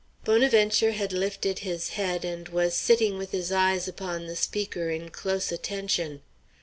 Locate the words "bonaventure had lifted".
0.25-1.59